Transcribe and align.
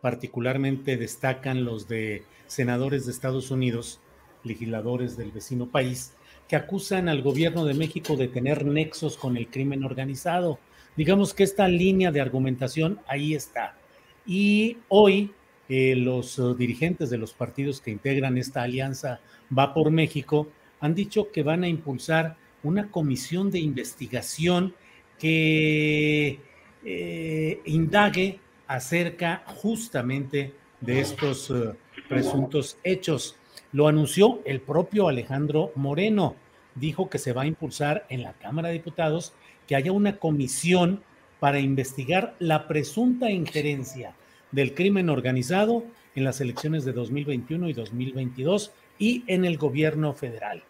particularmente 0.00 0.96
destacan 0.96 1.64
los 1.64 1.88
de 1.88 2.22
senadores 2.46 3.06
de 3.06 3.12
Estados 3.12 3.50
Unidos, 3.50 4.00
legisladores 4.44 5.16
del 5.16 5.32
vecino 5.32 5.66
país, 5.66 6.14
que 6.48 6.56
acusan 6.56 7.08
al 7.08 7.22
gobierno 7.22 7.64
de 7.64 7.74
México 7.74 8.16
de 8.16 8.28
tener 8.28 8.64
nexos 8.64 9.16
con 9.16 9.36
el 9.36 9.48
crimen 9.48 9.84
organizado. 9.84 10.58
Digamos 10.96 11.34
que 11.34 11.42
esta 11.42 11.68
línea 11.68 12.12
de 12.12 12.20
argumentación 12.20 13.00
ahí 13.06 13.34
está. 13.34 13.76
Y 14.24 14.78
hoy 14.88 15.32
eh, 15.68 15.96
los 15.96 16.38
uh, 16.38 16.54
dirigentes 16.54 17.10
de 17.10 17.18
los 17.18 17.32
partidos 17.32 17.80
que 17.80 17.90
integran 17.90 18.38
esta 18.38 18.62
alianza 18.62 19.20
Va 19.56 19.74
por 19.74 19.90
México 19.90 20.48
han 20.80 20.94
dicho 20.94 21.30
que 21.30 21.42
van 21.42 21.64
a 21.64 21.68
impulsar 21.68 22.36
una 22.62 22.90
comisión 22.90 23.50
de 23.50 23.60
investigación 23.60 24.74
que 25.18 26.40
eh, 26.84 27.60
indague 27.64 28.40
acerca 28.66 29.42
justamente 29.46 30.54
de 30.80 31.00
estos 31.00 31.50
uh, 31.50 31.74
presuntos 32.08 32.78
hechos. 32.84 33.36
Lo 33.72 33.88
anunció 33.88 34.40
el 34.44 34.60
propio 34.60 35.08
Alejandro 35.08 35.72
Moreno. 35.74 36.36
Dijo 36.74 37.08
que 37.08 37.18
se 37.18 37.32
va 37.32 37.42
a 37.42 37.46
impulsar 37.46 38.06
en 38.08 38.22
la 38.22 38.34
Cámara 38.34 38.68
de 38.68 38.74
Diputados 38.74 39.32
que 39.66 39.76
haya 39.76 39.92
una 39.92 40.18
comisión 40.18 41.02
para 41.40 41.58
investigar 41.58 42.34
la 42.38 42.66
presunta 42.68 43.30
injerencia 43.30 44.14
del 44.52 44.74
crimen 44.74 45.10
organizado 45.10 45.84
en 46.14 46.24
las 46.24 46.40
elecciones 46.40 46.84
de 46.84 46.92
2021 46.92 47.68
y 47.68 47.72
2022 47.72 48.72
y 48.98 49.24
en 49.26 49.44
el 49.44 49.58
gobierno 49.58 50.12
federal. 50.14 50.62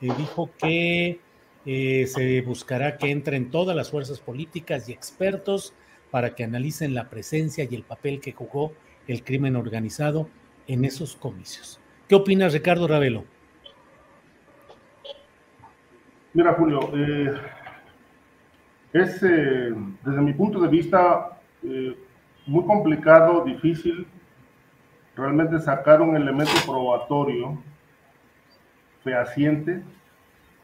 Eh, 0.00 0.08
dijo 0.16 0.50
que 0.58 1.20
eh, 1.66 2.06
se 2.06 2.40
buscará 2.42 2.96
que 2.96 3.10
entren 3.10 3.50
todas 3.50 3.76
las 3.76 3.90
fuerzas 3.90 4.20
políticas 4.20 4.88
y 4.88 4.92
expertos 4.92 5.74
para 6.16 6.34
que 6.34 6.44
analicen 6.44 6.94
la 6.94 7.10
presencia 7.10 7.68
y 7.70 7.74
el 7.74 7.82
papel 7.82 8.22
que 8.22 8.32
jugó 8.32 8.72
el 9.06 9.22
crimen 9.22 9.54
organizado 9.54 10.30
en 10.66 10.86
esos 10.86 11.14
comicios. 11.14 11.78
¿Qué 12.08 12.14
opinas, 12.14 12.54
Ricardo 12.54 12.88
Ravelo? 12.88 13.24
Mira, 16.32 16.54
Julio, 16.54 16.80
eh, 16.94 17.34
es 18.94 19.22
eh, 19.24 19.74
desde 20.02 20.20
mi 20.22 20.32
punto 20.32 20.58
de 20.58 20.68
vista 20.68 21.38
eh, 21.62 21.94
muy 22.46 22.64
complicado, 22.64 23.44
difícil 23.44 24.06
realmente 25.14 25.60
sacar 25.60 26.00
un 26.00 26.16
elemento 26.16 26.54
probatorio 26.64 27.62
fehaciente 29.04 29.82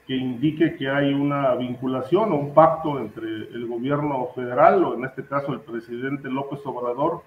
que 0.06 0.16
indique 0.16 0.76
que 0.76 0.88
hay 0.88 1.14
una 1.14 1.54
vinculación 1.54 2.32
o 2.32 2.36
un 2.36 2.54
pacto 2.54 2.98
entre 2.98 3.26
el 3.26 3.66
gobierno 3.66 4.28
federal, 4.34 4.84
o 4.84 4.94
en 4.94 5.04
este 5.04 5.24
caso 5.24 5.52
el 5.52 5.60
presidente 5.60 6.28
López 6.28 6.60
Obrador, 6.64 7.22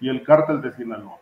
y 0.00 0.08
el 0.08 0.22
cártel 0.22 0.62
de 0.62 0.72
Sinaloa. 0.72 1.18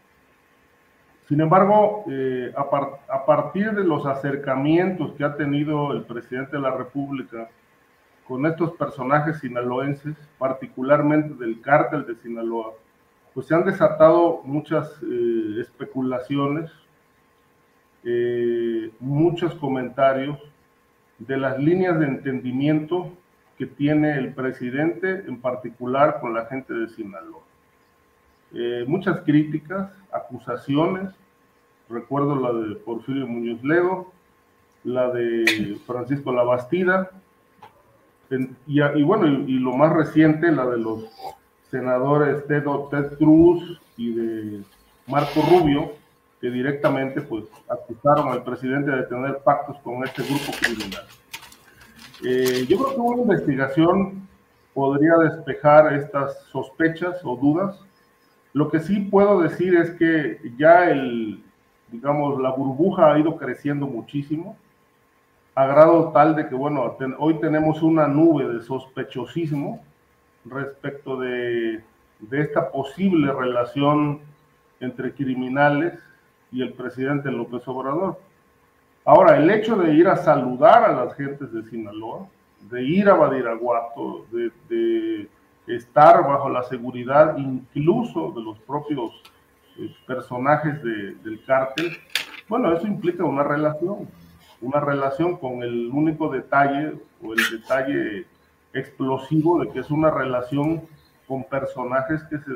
Sin 1.29 1.41
embargo, 1.41 2.05
eh, 2.09 2.53
a, 2.57 3.15
a, 3.15 3.27
partir 3.27 3.73
de 3.73 3.83
los 3.83 4.07
acercamientos 4.07 5.13
que 5.15 5.25
ha 5.25 5.37
tenido 5.37 5.93
el 5.93 6.05
presidente 6.05 6.57
de 6.57 6.63
la 6.63 6.71
República 6.71 7.49
con 8.29 8.47
estos 8.47 8.73
personajes 8.73 9.41
sinaloenses, 9.41 10.17
particularmente 10.39 11.35
del 11.35 11.61
cártel 11.61 12.07
de 12.07 12.15
Sinaloa, 12.17 12.75
pues 13.35 13.47
se 13.47 13.55
han 13.55 13.65
desatado 13.65 14.41
muchas 14.45 15.01
eh, 15.03 15.61
especulaciones, 15.61 16.71
eh, 18.05 18.93
muchos 19.01 19.55
comentarios 19.57 20.39
de 21.19 21.37
las 21.37 21.59
líneas 21.59 21.99
de 21.99 22.07
entendimiento 22.07 23.13
que 23.59 23.67
tiene 23.67 24.19
el 24.19 24.35
presidente, 24.35 25.25
en 25.27 25.41
particular 25.41 26.21
con 26.21 26.35
la 26.35 26.47
gente 26.47 26.75
de 26.75 26.89
Sinaloa. 26.89 27.43
Eh, 28.53 28.85
muchas 28.87 29.21
críticas, 29.23 29.91
acusaciones, 30.13 31.11
recuerdo 31.89 32.37
la 32.37 32.53
de 32.53 32.77
Porfirio 32.77 33.27
Muñoz 33.27 33.63
Ledo, 33.65 34.13
la 34.85 35.11
de 35.11 35.79
Francisco 35.87 36.33
Labastida, 36.33 37.11
y, 38.67 38.83
y, 38.83 39.03
bueno, 39.03 39.27
y, 39.27 39.55
y, 39.57 39.59
lo 39.59 39.73
más 39.73 39.93
reciente, 39.93 40.51
la 40.51 40.67
de 40.67 40.79
los 40.79 41.05
senadores 41.71 42.47
Ted, 42.47 42.65
Ted 42.91 43.17
Cruz 43.19 43.81
y 43.97 44.13
de 44.15 44.63
Marco 45.07 45.43
Rubio, 45.49 45.93
directamente 46.51 47.21
pues 47.21 47.45
acusaron 47.69 48.29
al 48.29 48.43
presidente 48.43 48.91
de 48.91 49.05
tener 49.05 49.39
pactos 49.39 49.77
con 49.79 50.05
este 50.05 50.23
grupo 50.23 50.53
criminal. 50.61 51.05
Eh, 52.25 52.67
yo 52.69 52.79
creo 52.79 52.95
que 52.95 53.01
una 53.01 53.23
investigación 53.23 54.29
podría 54.73 55.17
despejar 55.17 55.95
estas 55.95 56.43
sospechas 56.53 57.21
o 57.25 57.37
dudas. 57.37 57.81
Lo 58.53 58.71
que 58.71 58.81
sí 58.81 59.01
puedo 59.01 59.41
decir 59.41 59.77
es 59.77 59.91
que 59.93 60.39
ya 60.57 60.91
el, 60.91 61.43
digamos, 61.91 62.41
la 62.41 62.51
burbuja 62.51 63.13
ha 63.13 63.19
ido 63.19 63.37
creciendo 63.37 63.87
muchísimo, 63.87 64.57
a 65.55 65.67
grado 65.67 66.11
tal 66.13 66.37
de 66.37 66.49
que, 66.49 66.55
bueno, 66.55 66.97
hoy 67.19 67.41
tenemos 67.41 67.83
una 67.83 68.07
nube 68.07 68.53
de 68.53 68.63
sospechosismo 68.63 69.83
respecto 70.45 71.19
de, 71.19 71.83
de 72.21 72.41
esta 72.41 72.71
posible 72.71 73.33
relación 73.33 74.21
entre 74.81 75.13
criminales 75.15 75.95
y 76.53 76.63
el 76.63 76.73
presidente 76.73 77.31
López 77.31 77.67
Obrador. 77.67 78.19
Ahora, 79.05 79.37
el 79.37 79.51
hecho 79.51 79.77
de 79.77 79.95
ir 79.95 80.09
a 80.09 80.17
saludar 80.17 80.85
a 80.85 81.05
las 81.05 81.15
gentes 81.15 81.53
de 81.53 81.63
Sinaloa, 81.71 82.27
de 82.71 82.83
ir 82.83 83.09
a 83.09 83.15
Badiraguato, 83.15 84.27
de, 84.33 84.51
de 84.69 85.29
estar 85.67 86.23
bajo 86.27 86.49
la 86.49 86.63
seguridad 86.65 87.37
incluso 87.37 88.33
de 88.33 88.43
los 88.43 88.59
propios 88.61 89.13
eh, 89.79 89.95
personajes 90.07 90.83
de, 90.83 91.15
del 91.17 91.45
cártel, 91.45 91.97
bueno, 92.49 92.73
eso 92.73 92.87
implica 92.87 93.25
una 93.25 93.43
relación, 93.43 94.09
una 94.61 94.81
relación 94.81 95.37
con 95.37 95.63
el 95.63 95.91
único 95.93 96.29
detalle 96.29 96.95
o 97.23 97.33
el 97.33 97.41
detalle 97.51 98.27
explosivo 98.73 99.61
de 99.61 99.71
que 99.71 99.81
es 99.81 99.91
una 99.91 100.11
relación 100.11 100.83
con 101.27 101.45
personajes 101.45 102.23
que 102.25 102.39
se 102.39 102.53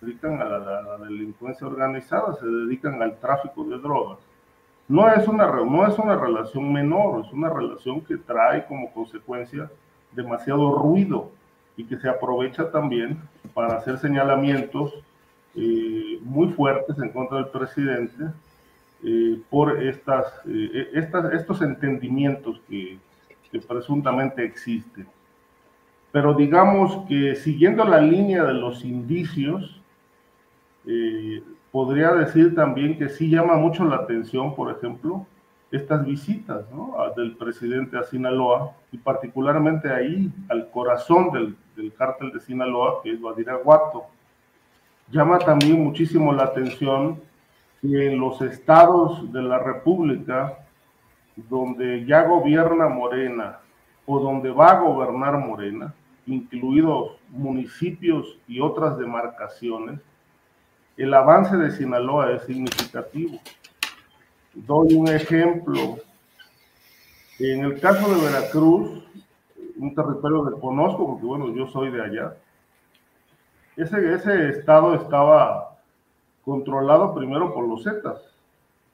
dedican 0.00 0.40
a 0.40 0.44
la, 0.44 0.98
delincuencia 0.98 1.66
organizada, 1.66 2.34
se 2.34 2.46
dedican 2.46 3.02
al 3.02 3.18
tráfico 3.18 3.64
de 3.64 3.78
drogas. 3.78 4.18
No 4.88 5.12
es, 5.12 5.26
una, 5.26 5.46
no 5.46 5.86
es 5.86 5.98
una 5.98 6.16
relación 6.16 6.72
menor, 6.72 7.24
es 7.26 7.32
una 7.32 7.50
relación 7.50 8.00
que 8.02 8.16
trae 8.16 8.66
como 8.66 8.92
consecuencia 8.92 9.68
demasiado 10.12 10.78
ruido 10.78 11.30
y 11.76 11.84
que 11.84 11.98
se 11.98 12.08
aprovecha 12.08 12.70
también 12.70 13.18
para 13.52 13.76
hacer 13.76 13.98
señalamientos 13.98 14.94
eh, 15.54 16.20
muy 16.22 16.48
fuertes 16.52 16.96
en 16.98 17.10
contra 17.10 17.38
del 17.38 17.48
presidente 17.48 18.26
eh, 19.02 19.40
por 19.50 19.82
estas, 19.82 20.26
eh, 20.46 20.90
estas, 20.94 21.32
estos 21.32 21.62
entendimientos 21.62 22.60
que, 22.68 22.98
que 23.50 23.60
presuntamente 23.60 24.44
existen. 24.44 25.06
pero 26.12 26.34
digamos 26.34 27.06
que 27.08 27.34
siguiendo 27.34 27.84
la 27.84 28.00
línea 28.00 28.44
de 28.44 28.54
los 28.54 28.84
indicios, 28.84 29.80
eh, 30.86 31.42
podría 31.70 32.12
decir 32.12 32.54
también 32.54 32.96
que 32.96 33.08
sí 33.08 33.28
llama 33.28 33.56
mucho 33.56 33.84
la 33.84 33.96
atención, 33.96 34.54
por 34.54 34.70
ejemplo, 34.70 35.26
estas 35.70 36.06
visitas 36.06 36.64
del 37.16 37.36
presidente 37.36 37.98
a 37.98 38.04
Sinaloa 38.04 38.72
y 38.92 38.98
particularmente 38.98 39.92
ahí 39.92 40.30
al 40.48 40.70
corazón 40.70 41.32
del, 41.32 41.56
del 41.76 41.92
cártel 41.92 42.32
de 42.32 42.40
Sinaloa, 42.40 43.02
que 43.02 43.12
es 43.12 43.20
Badiraguato. 43.20 44.04
Llama 45.10 45.38
también 45.38 45.82
muchísimo 45.82 46.32
la 46.32 46.44
atención 46.44 47.20
que 47.80 48.12
en 48.12 48.18
los 48.18 48.40
estados 48.42 49.32
de 49.32 49.42
la 49.42 49.58
República, 49.58 50.58
donde 51.36 52.04
ya 52.06 52.22
gobierna 52.22 52.88
Morena 52.88 53.58
o 54.06 54.20
donde 54.20 54.50
va 54.50 54.70
a 54.70 54.80
gobernar 54.80 55.36
Morena, 55.38 55.94
incluidos 56.26 57.18
municipios 57.28 58.38
y 58.48 58.60
otras 58.60 58.98
demarcaciones, 58.98 60.00
el 60.96 61.12
avance 61.12 61.56
de 61.56 61.70
Sinaloa 61.70 62.32
es 62.32 62.42
significativo. 62.44 63.38
Doy 64.54 64.94
un 64.94 65.08
ejemplo. 65.08 65.98
En 67.38 67.64
el 67.64 67.78
caso 67.80 68.14
de 68.14 68.24
Veracruz, 68.24 69.04
un 69.76 69.94
territorio 69.94 70.46
que 70.46 70.60
conozco, 70.60 71.06
porque 71.06 71.26
bueno, 71.26 71.54
yo 71.54 71.66
soy 71.66 71.90
de 71.90 72.02
allá, 72.02 72.36
ese, 73.76 74.14
ese 74.14 74.48
estado 74.48 74.94
estaba 74.94 75.76
controlado 76.44 77.14
primero 77.14 77.52
por 77.52 77.68
los 77.68 77.84
Zetas. 77.84 78.22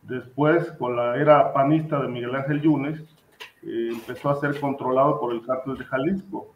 Después, 0.02 0.72
con 0.72 0.96
la 0.96 1.16
era 1.16 1.52
panista 1.52 2.00
de 2.00 2.08
Miguel 2.08 2.34
Ángel 2.34 2.60
Yunes, 2.60 3.00
eh, 3.62 3.90
empezó 3.92 4.30
a 4.30 4.40
ser 4.40 4.58
controlado 4.60 5.20
por 5.20 5.32
el 5.32 5.46
cártel 5.46 5.78
de 5.78 5.84
Jalisco. 5.84 6.52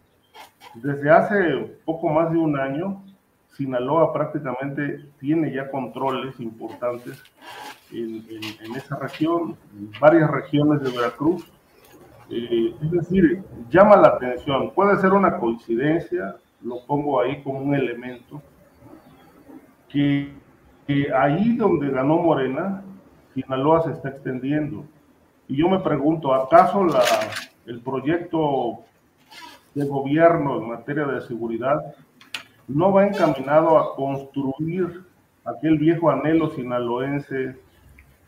Desde 0.74 1.08
hace 1.08 1.78
poco 1.84 2.08
más 2.08 2.32
de 2.32 2.38
un 2.38 2.58
año, 2.58 3.04
Sinaloa 3.56 4.12
prácticamente 4.12 5.06
tiene 5.18 5.52
ya 5.52 5.70
controles 5.70 6.38
importantes 6.40 7.22
en, 7.90 8.24
esa 8.76 8.96
región, 8.96 9.56
en 9.76 9.90
varias 10.00 10.30
regiones 10.30 10.82
de 10.82 10.90
Veracruz. 10.90 11.50
Eh, 12.28 12.74
es 12.82 12.90
decir, 12.90 13.42
llama 13.70 13.96
la 13.96 14.08
atención, 14.08 14.72
puede 14.74 14.98
ser 14.98 15.12
una 15.12 15.38
coincidencia, 15.38 16.36
lo 16.62 16.84
pongo 16.84 17.20
ahí 17.20 17.42
como 17.42 17.60
un 17.60 17.74
elemento, 17.74 18.42
que, 19.88 20.34
ahí 21.14 21.56
donde 21.56 21.90
ganó 21.90 22.18
Morena, 22.18 22.82
Sinaloa 23.34 23.82
se 23.84 23.92
está 23.92 24.10
extendiendo. 24.10 24.84
Y 25.48 25.56
yo 25.56 25.68
me 25.68 25.78
pregunto, 25.78 26.34
¿acaso 26.34 26.86
el 27.66 27.80
proyecto 27.80 28.80
de 29.74 29.86
gobierno 29.86 30.58
en 30.58 30.68
materia 30.68 31.06
de 31.06 31.20
seguridad 31.22 31.94
no 32.68 32.92
va 32.92 33.06
encaminado 33.06 33.78
a 33.78 33.94
construir 33.94 35.04
aquel 35.44 35.78
viejo 35.78 36.10
anhelo 36.10 36.50
sinaloense 36.50 37.56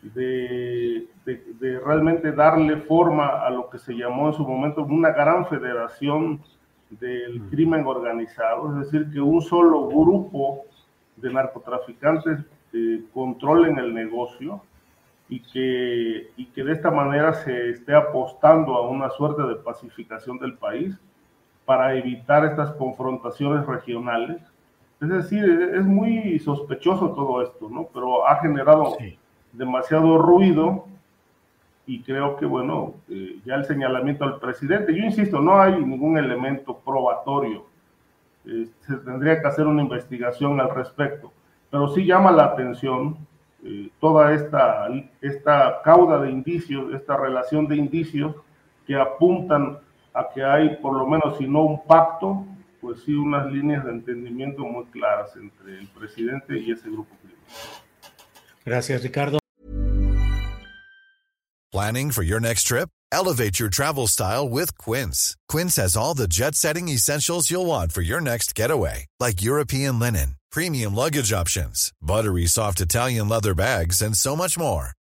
de, 0.03 1.09
de, 1.25 1.81
realmente 1.81 2.31
darle 2.33 2.77
forma 2.77 3.45
a 3.45 3.51
lo 3.51 3.69
que 3.69 3.79
se 3.79 3.95
llamó 3.95 4.29
en 4.29 4.35
su 4.35 4.47
momento 4.47 4.85
una 4.85 5.11
gran 5.11 5.47
federación 5.47 6.41
del 6.91 7.43
crimen 7.51 7.85
organizado, 7.85 8.71
es 8.71 8.87
decir, 8.87 9.11
que 9.13 9.21
un 9.21 9.43
solo 9.43 9.89
grupo 9.89 10.65
de 11.17 11.33
narcotraficantes 11.33 12.39
eh, 12.73 13.03
controlen 13.13 13.79
el 13.79 13.93
negocio 13.93 14.63
y 15.29 15.41
que, 15.41 16.31
y 16.37 16.47
que 16.47 16.65
de 16.65 16.73
esta 16.73 16.91
manera 16.91 17.35
se 17.35 17.71
esté 17.71 17.95
apostando 17.95 18.75
a 18.77 18.89
una 18.89 19.11
suerte 19.11 19.43
de 19.43 19.57
pacificación 19.57 20.39
del 20.39 20.55
país 20.55 20.99
para 21.69 21.95
evitar 21.95 22.47
estas 22.47 22.71
confrontaciones 22.77 23.67
regionales. 23.67 24.41
Es 25.03 25.09
decir, 25.11 25.45
es 25.75 25.85
muy 25.85 26.39
sospechoso 26.39 27.11
todo 27.11 27.43
esto, 27.43 27.69
¿no? 27.69 27.87
Pero 27.93 28.27
ha 28.27 28.37
generado 28.37 28.97
demasiado 29.53 30.17
ruido 30.17 30.87
y 31.85 32.01
creo 32.01 32.37
que, 32.37 32.47
bueno, 32.47 32.95
eh, 33.11 33.41
ya 33.45 33.57
el 33.57 33.67
señalamiento 33.67 34.25
al 34.25 34.41
presidente, 34.41 34.97
yo 34.97 35.05
insisto, 35.05 35.41
no 35.41 35.61
hay 35.61 35.85
ningún 35.85 36.17
elemento 36.17 36.75
probatorio, 36.79 37.67
eh, 38.47 38.69
se 38.81 38.97
tendría 38.97 39.39
que 39.39 39.49
hacer 39.49 39.67
una 39.67 39.83
investigación 39.83 40.59
al 40.63 40.75
respecto, 40.75 41.31
pero 41.71 41.89
sí 41.89 42.07
llama 42.07 42.33
la 42.33 42.45
atención 42.45 43.15
eh, 43.63 43.91
toda 44.01 44.33
esta, 44.33 44.89
esta 45.21 45.83
cauda 45.85 46.19
de 46.23 46.31
indicios, 46.31 46.95
esta 46.95 47.19
relación 47.19 47.69
de 47.69 47.77
indicios 47.77 48.37
que 48.87 48.97
apuntan 48.97 49.81
a 50.19 50.29
que 50.35 50.43
hay 50.43 50.77
por 50.83 50.97
lo 50.97 51.07
menos, 51.07 51.39
si 51.39 51.47
no 51.47 51.63
un 51.63 51.87
pacto, 51.87 52.45
pues 52.81 53.03
sí 53.05 53.15
unas 53.15 53.51
líneas 53.53 53.85
de 53.85 53.93
entendimiento 53.93 54.65
muy 54.65 54.85
claras 54.87 55.31
entre 55.37 55.79
el 55.79 55.89
presidente 55.89 56.59
y 56.59 56.73
ese 56.73 56.91
grupo 56.91 57.15
criminal. 57.21 57.45
Gracias, 58.65 59.03
Ricardo. 59.03 59.39
Planning 61.71 62.11
for 62.11 62.23
your 62.23 62.41
next 62.41 62.65
trip? 62.65 62.89
Elevate 63.13 63.59
your 63.59 63.69
travel 63.69 64.07
style 64.07 64.49
with 64.49 64.77
Quince. 64.79 65.37
Quince 65.49 65.77
has 65.77 65.97
all 65.97 66.15
the 66.15 66.27
jet-setting 66.29 66.89
essentials 66.89 67.51
you'll 67.51 67.67
want 67.67 67.93
for 67.93 68.03
your 68.03 68.21
next 68.21 68.55
getaway, 68.55 69.07
like 69.21 69.43
European 69.43 69.99
linen, 69.99 70.37
premium 70.51 70.95
luggage 70.95 71.33
options, 71.33 71.93
buttery 72.03 72.47
soft 72.47 72.81
Italian 72.81 73.29
leather 73.29 73.55
bags, 73.55 74.03
and 74.03 74.17
so 74.17 74.35
much 74.37 74.59
more. 74.59 74.93